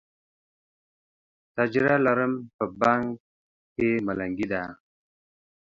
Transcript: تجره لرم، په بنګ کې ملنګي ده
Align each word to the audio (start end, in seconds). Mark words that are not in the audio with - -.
تجره 1.55 1.95
لرم، 2.05 2.33
په 2.55 2.63
بنګ 2.81 3.07
کې 3.75 3.89
ملنګي 4.05 4.47
ده 4.51 4.63